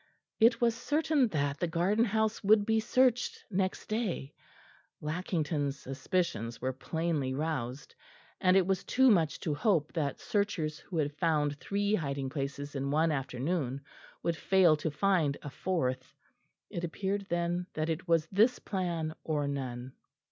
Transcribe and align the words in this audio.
It 0.39 0.59
was 0.59 0.73
certain 0.73 1.27
that 1.27 1.59
the 1.59 1.67
garden 1.67 2.05
house 2.05 2.43
would 2.43 2.65
be 2.65 2.79
searched 2.79 3.45
next 3.51 3.85
day; 3.85 4.33
Lackington's 4.99 5.77
suspicions 5.77 6.59
were 6.59 6.73
plainly 6.73 7.35
roused, 7.35 7.93
and 8.39 8.57
it 8.57 8.65
was 8.65 8.83
too 8.83 9.11
much 9.11 9.39
to 9.41 9.53
hope 9.53 9.93
that 9.93 10.19
searchers 10.19 10.79
who 10.79 10.97
had 10.97 11.13
found 11.17 11.59
three 11.59 11.93
hiding 11.93 12.29
places 12.31 12.73
in 12.73 12.89
one 12.89 13.11
afternoon 13.11 13.79
would 14.23 14.35
fail 14.35 14.75
to 14.77 14.89
find 14.89 15.37
a 15.43 15.51
fourth. 15.51 16.15
It 16.71 16.83
appeared 16.83 17.27
then 17.29 17.67
that 17.75 17.89
it 17.91 18.07
was 18.07 18.25
this 18.31 18.57
plan 18.57 19.13
or 19.23 19.47
none. 19.47 19.93